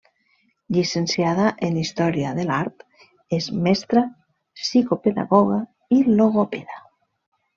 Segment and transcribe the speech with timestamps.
[0.75, 2.81] Llicenciada en Història de l'art,
[3.39, 4.03] és mestra,
[4.61, 5.59] psicopedagoga
[5.99, 6.83] i logopeda.